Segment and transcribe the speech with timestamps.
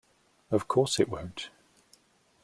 [0.49, 1.51] Of course it won't.